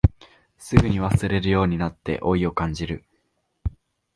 [0.57, 3.03] すぐに忘れるようになって老いを感じる